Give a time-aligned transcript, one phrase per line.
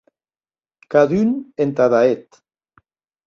[0.95, 1.29] Cadun
[1.65, 2.41] entada eth.